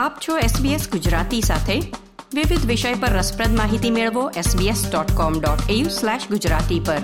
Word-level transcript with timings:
આપ 0.00 0.16
છો 0.28 0.38
SBS 0.38 0.90
ગુજરાતી 0.90 1.40
સાથે. 1.40 1.80
વિવિધ 2.34 2.66
વિષય 2.66 2.94
પર 2.94 3.08
રસપ્રદ 3.08 3.56
માહિતી 3.56 3.90
મેળવો 3.90 4.30
sbs.com.au/gujarati 4.30 6.80
પર. 6.86 6.96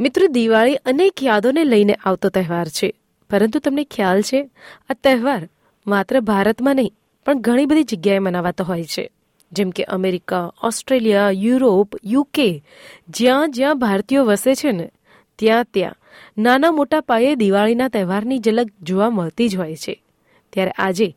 મિત્ર, 0.00 0.26
દિવાળી 0.26 0.74
અનેક 0.74 1.22
યાદોને 1.22 1.64
લઈને 1.64 1.98
આવતો 2.04 2.28
તહેવાર 2.28 2.68
છે. 2.68 2.94
પરંતુ 3.30 3.58
તમને 3.58 3.84
ખ્યાલ 3.84 4.22
છે, 4.22 4.50
આ 4.90 4.94
તહેવાર 4.94 5.48
માત્ર 5.86 6.20
ભારતમાં 6.20 6.76
નહીં, 6.76 6.92
પણ 7.26 7.40
ઘણી 7.40 7.66
બધી 7.66 7.84
જગ્યાએ 7.84 8.18
મનાવાતો 8.18 8.64
હોય 8.64 8.84
છે. 8.84 9.10
જેમ 9.52 9.70
કે 9.70 9.82
અમેરિકા, 9.82 10.52
ઓસ્ટ્રેલિયા, 10.62 11.30
યુરોપ, 11.30 11.94
યુકે, 12.04 12.64
જ્યાં 13.08 13.50
જ્યાં 13.50 13.78
ભારતીયો 13.78 14.24
વસે 14.24 14.54
છે 14.54 14.72
ને, 14.72 14.90
ત્યાં 15.38 15.64
ત્યાં 15.64 15.94
નાના 16.38 16.70
મોટા 16.70 17.00
પાયે 17.00 17.34
દિવાળીના 17.34 17.88
તહેવારની 17.88 18.38
ઝલક 18.38 18.66
જોવા 18.82 19.10
મળતી 19.10 19.48
જ 19.48 19.56
હોય 19.56 19.76
છે. 19.76 20.04
ત્યારે 20.52 20.72
આજે 20.78 21.08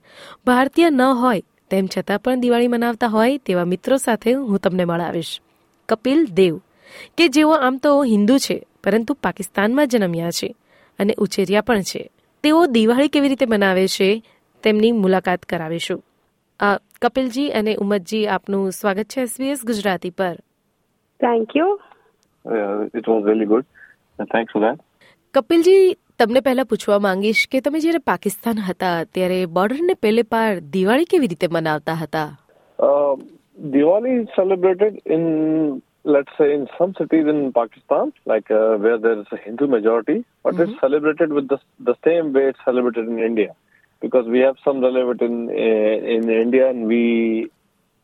ભારતીય 0.45 0.89
ન 0.89 1.01
હોય 1.21 1.41
તેમ 1.69 1.85
છતાં 1.87 2.19
પણ 2.19 2.39
દિવાળી 2.39 2.67
મનાવતા 2.67 3.07
હોય 3.07 3.37
તેવા 3.37 3.65
મિત્રો 3.65 3.97
સાથે 3.97 4.33
હું 4.33 4.59
તમને 4.59 4.85
મળાવીશ. 4.85 5.33
કપિલ 5.89 6.25
દેવ 6.39 6.55
કે 7.17 7.27
જેઓ 7.27 7.51
આમ 7.65 7.77
તો 7.77 7.91
હિન્દુ 8.03 8.37
છે 8.37 8.57
પરંતુ 8.83 9.13
પાકિસ્તાનમાં 9.13 9.87
જન્મ્યા 9.87 10.31
છે 10.31 10.49
અને 10.99 11.13
ઉછેર્યા 11.17 11.61
પણ 11.61 11.81
છે. 11.81 12.03
તેઓ 12.43 12.65
દિવાળી 12.65 13.13
કેવી 13.13 13.29
રીતે 13.29 13.45
મનાવે 13.45 13.87
છે 13.87 14.07
તેમની 14.63 14.91
મુલાકાત 14.91 15.41
કરાવીશું. 15.45 16.01
કપિલજી 17.01 17.49
અને 17.49 17.75
ઉમદજી 17.75 18.25
આપનું 18.27 18.71
સ્વાગત 18.71 19.07
છે 19.13 19.21
એસબીએસ 19.21 19.65
ગુજરાતી 19.65 20.09
પર. 20.09 20.35
Thank 21.19 21.55
you 21.55 21.69
it 22.97 23.07
was 23.09 23.23
very 23.23 23.45
good 23.45 23.65
thanks 24.19 24.53
for 24.53 24.61
that 24.61 24.79
Kapilji 25.33 25.97
તમને 26.20 26.40
પહેલા 26.40 26.64
પૂછવા 26.64 26.98
માંગીશ 26.98 27.46
કે 27.52 27.60
તમે 27.60 27.80
જ્યારે 27.80 27.98
પાકિસ્તાન 27.98 28.64
હતા 28.68 29.04
ત્યારે 29.04 29.38
બોર્ડરને 29.46 29.94
પેલે 29.94 30.22
પાર 30.22 30.60
દિવાળી 30.60 31.04
કેવી 31.04 31.26
રીતે 31.26 31.48
મનાવતા 31.52 31.94
હતા 31.94 32.28
Diwali 33.58 34.22
is 34.22 34.28
celebrated 34.36 35.00
in, 35.06 35.82
let's 36.04 36.32
say, 36.38 36.52
in 36.52 36.68
some 36.78 36.94
cities 36.98 37.26
in 37.26 37.52
Pakistan, 37.52 38.12
like 38.26 38.50
uh, 38.50 38.76
where 38.76 38.98
there 38.98 39.18
is 39.20 39.26
a 39.32 39.36
Hindu 39.36 39.66
majority, 39.66 40.24
but 40.42 40.60
it's 40.60 40.78
celebrated 40.80 41.32
with 41.32 41.48
the, 41.48 41.58
the 41.80 41.94
same 42.04 42.32
way 42.32 42.48
it's 42.48 42.58
celebrated 42.64 43.08
in 43.08 43.18
India. 43.18 43.54
Because 44.00 44.26
we 44.26 44.40
have 44.40 44.56
some 44.62 44.82
relevant 44.82 45.22
in 45.22 45.48
uh, 45.48 46.16
in 46.16 46.28
India, 46.28 46.68
and 46.68 46.86
we 46.86 47.50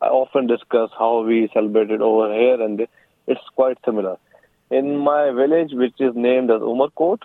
often 0.01 0.47
discuss 0.47 0.89
how 0.97 1.21
we 1.21 1.49
celebrate 1.53 1.91
it 1.91 2.01
over 2.01 2.33
here, 2.33 2.59
and 2.59 2.87
it's 3.27 3.47
quite 3.55 3.77
similar. 3.85 4.17
In 4.71 4.97
my 4.97 5.29
village, 5.31 5.73
which 5.73 6.01
is 6.01 6.15
named 6.15 6.49
as 6.49 6.61
Umarkot, 6.61 7.19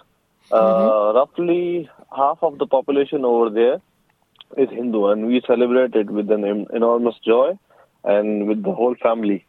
uh, 0.53 1.13
roughly 1.15 1.89
half 2.17 2.39
of 2.43 2.59
the 2.59 2.67
population 2.67 3.25
over 3.25 3.51
there 3.51 3.81
is 4.57 4.71
Hindu, 4.71 5.07
and 5.07 5.27
we 5.27 5.43
celebrate 5.47 5.95
it 5.95 6.11
with 6.11 6.31
an 6.31 6.45
em- 6.45 6.67
enormous 6.75 7.15
joy 7.27 7.59
and 8.05 8.49
with 8.49 8.63
the 8.63 8.73
whole 8.73 8.95
family. 9.03 9.45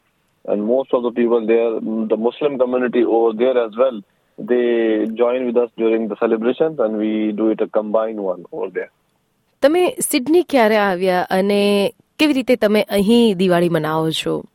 And 0.45 0.65
most 0.65 0.93
of 0.93 1.03
the 1.03 1.11
people 1.11 1.45
there, 1.45 1.79
the 2.07 2.17
Muslim 2.17 2.57
community 2.57 3.03
over 3.03 3.33
there 3.33 3.57
as 3.65 3.77
well, 3.77 4.01
they 4.37 5.07
join 5.15 5.45
with 5.45 5.57
us 5.57 5.69
during 5.77 6.07
the 6.07 6.15
celebrations, 6.19 6.79
and 6.79 6.97
we 6.97 7.31
do 7.31 7.49
it 7.49 7.61
a 7.61 7.67
combined 7.67 8.19
one 8.19 8.45
over 8.51 8.69
there. 8.69 8.91
તમે 9.61 9.95
Sydney 9.99 10.41
ક્યારે 10.43 10.77
આવ્યા 10.77 11.25
અને 11.29 11.93
કેવી 12.17 12.33
રીતે 12.33 12.55
તમે 12.55 12.85
અહીં 12.89 13.33
દિવાળી 13.37 13.69
મનાવો 13.69 14.11
છો 14.11 14.45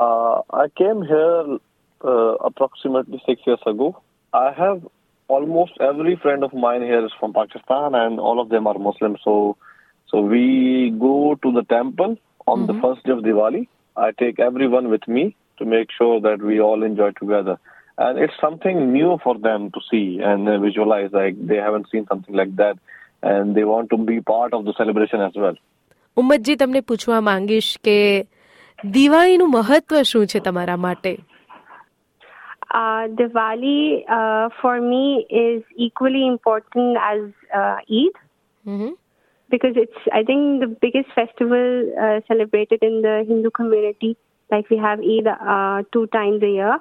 Uh, 0.00 0.36
I 0.54 0.66
came 0.80 1.02
here 1.02 1.58
uh, 2.10 2.34
approximately 2.48 3.18
six 3.26 3.42
years 3.46 3.62
ago. 3.66 4.00
I 5.28 5.32
have 5.32 5.42
almost 5.42 5.72
every 5.80 6.16
friend 6.16 6.44
of 6.44 6.52
mine 6.52 6.82
here 6.82 7.04
is 7.04 7.12
from 7.20 7.32
Pakistan, 7.32 7.94
and 7.94 8.18
all 8.18 8.40
of 8.40 8.48
them 8.48 8.66
are 8.66 8.78
Muslim. 8.78 9.16
So, 9.24 9.56
so 10.08 10.20
we 10.20 10.94
go 10.98 11.36
to 11.42 11.52
the 11.52 11.62
temple 11.62 12.18
on 12.46 12.66
the 12.66 12.74
first 12.74 13.04
day 13.04 13.12
of 13.12 13.18
Diwali. 13.18 13.68
I 13.96 14.10
take 14.10 14.38
everyone 14.38 14.88
with 14.90 15.08
me 15.08 15.36
to 15.58 15.64
make 15.64 15.88
sure 15.98 16.20
that 16.20 16.42
we 16.42 16.60
all 16.60 16.82
enjoy 16.82 17.10
together. 17.10 17.58
And 17.98 18.18
it's 18.18 18.34
something 18.40 18.92
new 18.92 19.18
for 19.22 19.38
them 19.38 19.70
to 19.70 19.80
see 19.90 20.20
and 20.22 20.48
uh, 20.48 20.58
visualize. 20.58 21.12
Like 21.12 21.46
they 21.46 21.56
haven't 21.56 21.86
seen 21.90 22.06
something 22.06 22.34
like 22.34 22.56
that, 22.56 22.78
and 23.22 23.54
they 23.54 23.64
want 23.64 23.90
to 23.90 23.98
be 23.98 24.20
part 24.20 24.54
of 24.54 24.64
the 24.64 24.74
celebration 24.76 25.20
as 25.20 25.32
well. 25.36 25.54
ઉમ્મતજી 26.16 26.56
તમને 26.56 26.80
પૂછવા 26.80 27.20
માંગીશ 27.20 27.78
કે 27.84 28.26
દિવાળીનું 28.90 29.50
મહત્વ 29.50 30.02
શું 30.02 30.26
છે 30.26 30.40
તમારા 30.40 30.76
માટે 30.76 31.18
uh, 32.75 33.07
Diwali 33.19 34.03
uh, 34.09 34.49
for 34.61 34.81
me 34.81 35.25
is 35.29 35.63
equally 35.77 36.27
important 36.27 36.97
as 37.01 37.21
uh, 37.55 37.77
Eid 37.89 38.15
because 39.49 39.75
it's, 39.77 39.97
I 40.11 40.23
think, 40.23 40.59
the 40.59 40.67
biggest 40.67 41.07
festival 41.15 41.93
uh, 42.01 42.19
celebrated 42.27 42.83
in 42.83 43.01
the 43.01 43.23
Hindu 43.25 43.51
community. 43.51 44.17
Like 44.51 44.69
we 44.69 44.77
have 44.77 44.99
Eid 44.99 45.25
uh, 45.27 45.83
two 45.93 46.07
times 46.07 46.43
a 46.43 46.49
year. 46.49 46.79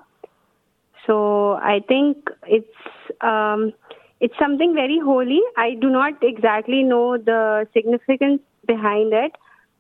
So 1.07 1.53
I 1.53 1.81
think 1.87 2.29
it's 2.47 2.83
um, 3.21 3.73
it's 4.21 4.35
something 4.39 4.75
very 4.75 4.99
holy. 4.99 5.41
I 5.57 5.75
do 5.81 5.91
not 5.91 6.15
exactly 6.23 6.83
know 6.83 7.19
the 7.19 7.69
significance 7.73 8.41
behind 8.67 9.13
it, 9.13 9.33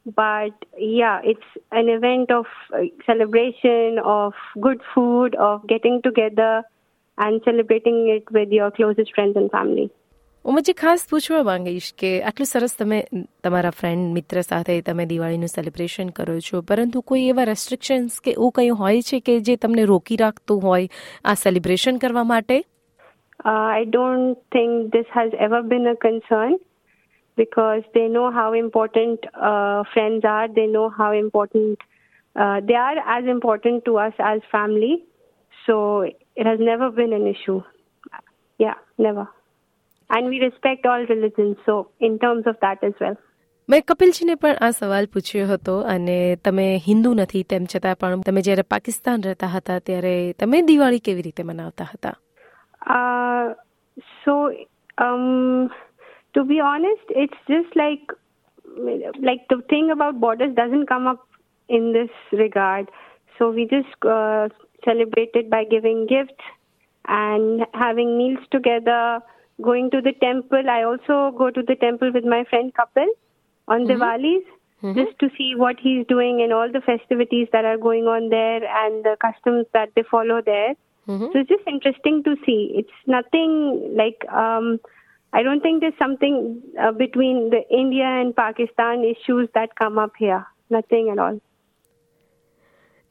but 0.05 0.53
yeah, 0.77 1.21
it's 1.23 1.49
an 1.71 1.89
event 1.89 2.31
of 2.31 2.45
uh, 2.73 2.77
celebration, 3.05 3.99
of 3.99 4.33
good 4.59 4.81
food, 4.95 5.35
of 5.35 5.67
getting 5.67 6.01
together 6.01 6.63
and 7.17 7.41
celebrating 7.45 8.09
it 8.09 8.29
with 8.31 8.49
your 8.49 8.71
closest 8.71 9.13
friends 9.15 9.35
and 9.35 9.51
family. 9.51 9.89
ઉમજી 10.45 10.73
ખાસ 10.73 11.01
પૂછવા 11.09 11.43
માંગીશ 11.43 11.93
કે 11.97 12.21
આટલું 12.21 12.45
સરસ 12.45 12.77
તમે 12.77 12.99
તમારા 13.43 13.69
friend 13.69 14.13
મિત્ર 14.13 14.41
સાથે 14.41 14.81
તમે 14.81 15.05
દિવાળીનું 15.05 15.47
સેલિબ્રેશન 15.47 16.09
કરો 16.09 16.39
છો 16.39 16.61
પરંતુ 16.61 17.01
કોઈ 17.01 17.27
એવા 17.27 17.43
રેસ્ટ્રિક્શન્સ 17.43 18.19
કે 18.19 18.31
એવું 18.31 18.51
કંઈ 18.51 18.69
હોય 18.69 19.01
છે 19.01 19.19
કે 19.19 19.39
જે 19.39 19.55
તમને 19.55 19.83
રોકી 19.83 20.15
રાખતું 20.15 20.61
હોય 20.61 20.87
આ 21.25 21.33
સેલિબ્રેશન 21.33 21.97
કરવા 21.97 22.23
માટે 22.23 22.63
Uh, 23.45 23.51
I 23.51 23.83
don't 23.85 24.35
think 24.51 24.91
this 24.91 25.05
has 25.13 25.31
ever 25.39 25.61
been 25.63 25.87
a 25.87 25.95
concern 25.95 26.57
because 27.37 27.83
they 27.93 28.07
know 28.07 28.31
how 28.31 28.53
important 28.53 29.25
uh, 29.33 29.83
friends 29.93 30.23
are. 30.25 30.47
They 30.47 30.67
know 30.67 30.89
how 30.89 31.11
important 31.13 31.79
uh, 32.35 32.59
they 32.61 32.75
are 32.75 32.97
as 33.17 33.25
important 33.25 33.85
to 33.85 33.97
us 33.97 34.13
as 34.19 34.41
family. 34.51 35.03
So 35.65 36.01
it 36.35 36.45
has 36.45 36.59
never 36.59 36.91
been 36.91 37.13
an 37.13 37.27
issue. 37.27 37.61
Yeah, 38.59 38.77
never. 38.97 39.27
And 40.09 40.27
we 40.27 40.39
respect 40.39 40.85
all 40.85 41.05
religions. 41.05 41.57
So 41.65 41.89
in 41.99 42.19
terms 42.19 42.47
of 42.47 42.55
that 42.61 42.83
as 42.83 42.93
well. 43.01 43.17
મેં 43.69 43.81
કપિલજીને 43.87 44.35
પણ 44.35 44.55
આ 44.61 44.69
સવાલ 44.71 45.05
પૂછ્યો 45.05 45.47
હતો 45.47 45.73
અને 45.81 46.35
તમે 46.35 46.63
હિન્દુ 46.87 47.09
નથી 47.13 47.43
તેમ 47.43 47.65
છતાં 47.65 47.95
પણ 47.95 48.21
તમે 48.21 48.41
જ્યારે 48.41 48.61
પાકિસ્તાન 48.61 49.23
રહેતા 49.23 49.47
હતા 49.47 49.79
ત્યારે 49.79 50.13
તમે 50.39 50.61
દિવાળી 50.61 50.99
કેવી 50.99 51.21
રીતે 51.21 51.43
મનાવતા 51.43 51.83
હતા 51.83 52.15
Uh, 52.95 53.53
so, 54.23 54.33
um, 54.97 55.69
to 56.34 56.44
be 56.44 56.60
honest, 56.60 57.02
it's 57.08 57.36
just 57.48 57.74
like 57.76 58.12
like 59.22 59.46
the 59.48 59.62
thing 59.68 59.90
about 59.90 60.20
borders 60.20 60.54
doesn't 60.54 60.86
come 60.86 61.06
up 61.06 61.26
in 61.68 61.92
this 61.92 62.10
regard. 62.32 62.90
So 63.38 63.50
we 63.50 63.66
just 63.66 63.88
uh, 64.04 64.48
celebrated 64.84 65.50
by 65.50 65.64
giving 65.64 66.06
gifts 66.06 66.42
and 67.06 67.66
having 67.74 68.16
meals 68.18 68.44
together, 68.50 69.20
going 69.62 69.90
to 69.90 70.00
the 70.00 70.12
temple. 70.20 70.68
I 70.68 70.82
also 70.82 71.36
go 71.36 71.50
to 71.50 71.62
the 71.62 71.76
temple 71.76 72.12
with 72.12 72.24
my 72.24 72.44
friend 72.44 72.72
Kapil 72.74 73.06
on 73.68 73.86
Diwali's 73.86 74.44
just 74.94 75.18
to 75.20 75.30
see 75.38 75.54
what 75.56 75.76
he's 75.80 76.06
doing 76.06 76.42
and 76.42 76.52
all 76.52 76.70
the 76.70 76.80
festivities 76.80 77.48
that 77.52 77.64
are 77.64 77.78
going 77.78 78.04
on 78.04 78.28
there 78.28 78.62
and 78.64 79.04
the 79.04 79.16
customs 79.20 79.66
that 79.72 79.90
they 79.96 80.02
follow 80.10 80.42
there. 80.44 80.74
So 81.32 81.38
it's 81.40 81.48
just 81.48 81.66
interesting 81.66 82.22
to 82.24 82.36
see. 82.44 82.72
It's 82.74 82.90
nothing 83.06 83.94
like 83.96 84.24
um, 84.30 84.80
I 85.33 85.43
don't 85.43 85.61
think 85.61 85.81
there's 85.81 85.99
something 85.99 86.61
uh, 86.79 86.91
between 86.91 87.49
the 87.49 87.61
India 87.69 88.05
and 88.05 88.35
Pakistan 88.35 89.03
issues 89.03 89.47
that 89.53 89.75
come 89.75 89.99
up 89.99 90.13
here. 90.17 90.45
Nothing 90.69 91.09
at 91.09 91.19
all. 91.19 91.37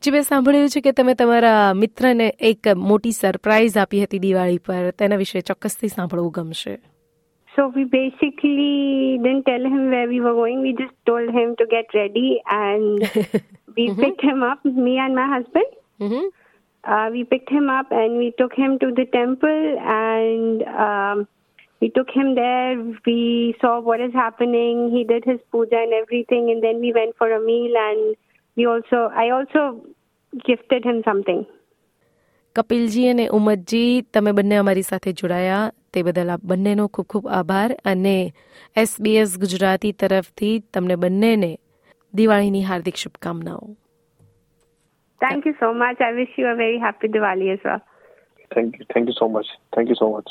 જે 0.02 0.10
મેં 0.14 0.22
સાંભળ્યું 0.22 0.68
છે 0.72 0.80
કે 0.86 0.90
તમે 0.98 1.14
તમારા 1.20 1.54
મિત્રને 1.78 2.26
એક 2.50 2.68
મોટી 2.90 3.14
સરપ્રાઈઝ 3.22 3.78
આપી 3.82 4.02
હતી 4.02 4.20
દિવાળી 4.26 4.60
પર 4.66 4.90
તેના 5.00 5.16
વિશે 5.22 5.40
ચોક્કસથી 5.48 5.90
સાંભળવું 5.96 6.30
ગમશે 6.36 6.74
So 7.56 7.62
we 7.76 7.84
basically 7.84 9.18
didn't 9.22 9.44
tell 9.46 9.64
him 9.74 9.90
where 9.92 10.08
we 10.10 10.18
were 10.24 10.34
going. 10.34 10.58
We 10.66 10.72
just 10.80 10.94
told 11.10 11.28
him 11.38 11.48
to 11.60 11.64
get 11.72 11.86
ready, 12.00 12.28
and 12.56 13.00
we 13.76 13.86
picked 14.02 14.22
him 14.28 14.44
up. 14.50 14.60
Me 14.86 14.92
and 15.04 15.18
my 15.20 15.26
husband. 15.34 15.70
Uh, 16.84 17.08
we 17.14 17.24
picked 17.24 17.50
him 17.50 17.68
up 17.68 17.88
and 17.90 18.16
we 18.16 18.32
took 18.38 18.54
him 18.54 18.78
to 18.78 18.92
the 18.98 19.04
temple 19.06 19.78
and 19.94 20.62
um, 20.86 21.26
we 21.82 21.90
took 21.90 22.10
him 22.10 22.34
there. 22.34 22.76
We 23.06 23.54
saw 23.60 23.80
what 23.80 24.00
is 24.00 24.12
happening. 24.12 24.90
He 24.90 25.04
did 25.04 25.24
his 25.24 25.40
puja 25.50 25.78
and 25.78 25.92
everything, 25.92 26.50
and 26.50 26.62
then 26.62 26.80
we 26.80 26.92
went 26.92 27.16
for 27.16 27.30
a 27.32 27.40
meal. 27.40 27.74
And 27.76 28.16
we 28.56 28.66
also, 28.66 29.10
I 29.14 29.30
also 29.30 29.84
gifted 30.32 30.84
him 30.84 31.02
something. 31.04 31.46
કપિલજી 32.56 33.08
અને 33.08 33.28
ઉમદજી 33.38 34.02
તમે 34.14 34.32
બંને 34.32 34.56
અમારી 34.60 34.82
સાથે 34.82 35.12
જોડાયા 35.20 35.58
તે 35.92 36.02
બદલ 36.02 36.30
આપ 36.34 36.40
બંનેનો 36.52 36.86
ખૂબ 36.94 37.06
ખૂબ 37.12 37.26
આભાર 37.38 37.74
અને 37.92 38.14
એસબીએસ 38.82 39.36
ગુજરાતી 39.44 39.92
તરફથી 40.02 40.54
તમને 40.74 40.96
બંનેને 41.04 41.52
દિવાળીની 42.14 42.64
હાર્દિક 42.70 42.96
શુભકામનાઓ 43.04 43.68
Thank 45.20 45.46
you 45.46 45.54
so 45.60 45.68
much. 45.74 46.00
I 46.00 46.12
wish 46.12 46.34
you 46.40 46.46
a 46.46 46.56
very 46.56 46.78
happy 46.78 47.08
Diwali 47.14 47.46
as 47.52 47.62
well. 47.64 47.80
Thank 48.54 48.78
you. 48.78 48.84
Thank 48.92 49.08
you 49.08 49.16
so 49.20 49.28
much. 49.28 49.48
Thank 49.76 49.88
you 49.88 49.96
so 50.02 50.08
much. 50.16 50.30